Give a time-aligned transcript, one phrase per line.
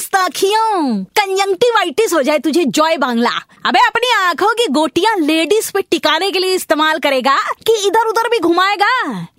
[0.00, 3.30] गुस्ताखियों conjunctivitis हो जाए तुझे, जॉय बांग्ला।
[3.66, 7.36] अबे अपनी आँखों की गोटियाँ लेडीज़ पे टिकाने के लिए इस्तेमाल करेगा
[7.66, 8.88] कि इधर उधर भी घुमाएगा।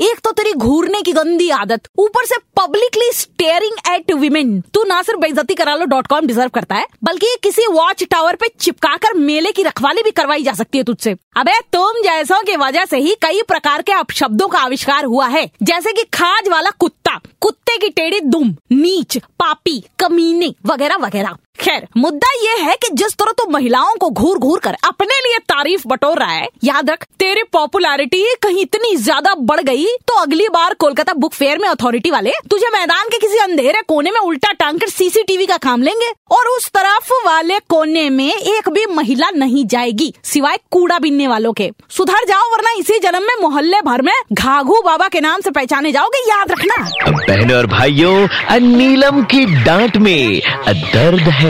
[0.00, 5.00] एक तो तेरी घूरने की गंदी आदत, ऊपर से पब्लिकली स्टेयरिंग एट विमेन तू ना
[5.02, 8.96] सिर्फ़ बेइज्जती करा लो डॉट कॉम डिजर्व करता है, बल्कि किसी वॉच टावर पे चिपका
[8.96, 12.84] कर मेले की रखवाली भी करवाई जा सकती है तुझसे। अबे तुम जैसों की वजह
[12.84, 17.18] से ही कई प्रकार के अपशब्दों का आविष्कार हुआ है, जैसे कि खाज वाला कुत्ता।
[17.40, 23.14] कुत्ते की टेढ़ी दुम नीच पापी कमीने वगैरह वगैरह खैर, मुद्दा ये है कि जिस
[23.14, 27.04] तरह तू महिलाओं को घूर घूर कर अपने लिए तारीफ़ बटोर रहा है, याद रख,
[27.20, 32.10] तेरी पॉपुलैरिटी कहीं इतनी ज़्यादा बढ़ गई तो अगली बार कोलकाता बुक फेयर में अथॉरिटी
[32.10, 36.10] वाले तुझे मैदान के किसी अंधेरे कोने में उल्टा टांग कर सीसीटीवी का काम लेंगे,
[36.30, 41.52] और उस तरफ़ वाले कोने में एक भी महिला नहीं जाएगी, सिवाय कूड़ा बीनने वालों
[41.52, 45.50] के। सुधर जाओ, वरना इसी जन्म में मोहल्ले भर में घाघू बाबा के नाम से
[45.50, 51.49] पहचाने जाओगे, याद रखना। बहनों और भाइयों नीलम की डांट में दर्द है।